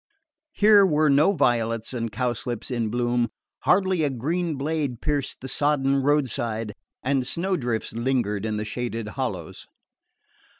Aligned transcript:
Here 0.51 0.83
were 0.83 1.11
no 1.11 1.33
violets 1.33 1.93
and 1.93 2.11
cowslips 2.11 2.71
in 2.71 2.89
bloom; 2.89 3.29
hardly 3.65 4.01
a 4.01 4.09
green 4.09 4.55
blade 4.55 4.99
pierced 4.99 5.41
the 5.41 5.47
sodden 5.47 5.97
roadside, 6.01 6.73
and 7.03 7.21
snowdrifts 7.27 7.93
lingered 7.93 8.43
in 8.43 8.57
the 8.57 8.65
shaded 8.65 9.09
hollows. 9.09 9.67